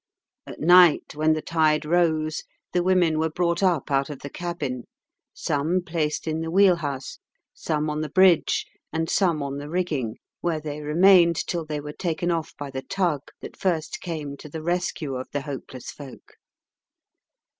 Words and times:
At 0.47 0.59
night, 0.59 1.13
when 1.13 1.33
the 1.33 1.43
tide 1.43 1.85
rose, 1.85 2.41
the 2.73 2.81
women 2.81 3.19
were 3.19 3.29
brought 3.29 3.61
up 3.61 3.91
out 3.91 4.09
of 4.09 4.21
the 4.21 4.31
cabin; 4.31 4.85
some 5.31 5.83
placed 5.85 6.25
in 6.27 6.41
the 6.41 6.49
wheel 6.49 6.77
house, 6.77 7.19
some 7.53 7.87
on 7.87 8.01
the 8.01 8.09
bridge, 8.09 8.65
and 8.91 9.07
some 9.07 9.43
on 9.43 9.59
the 9.59 9.69
rigging, 9.69 10.17
where 10.39 10.59
they 10.59 10.81
remained 10.81 11.45
till 11.45 11.65
they 11.65 11.79
were 11.79 11.93
taken 11.93 12.31
off 12.31 12.57
by 12.57 12.71
the 12.71 12.81
tug 12.81 13.21
that 13.41 13.55
first 13.55 14.01
came 14.01 14.35
to 14.37 14.49
the 14.49 14.63
rescue 14.63 15.13
of 15.13 15.27
the 15.33 15.41
hopeless 15.41 15.91
folk. 15.91 16.33